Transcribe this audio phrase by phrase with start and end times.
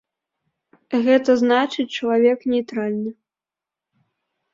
[1.07, 3.13] Гэта значыць, чалавек нейтральны.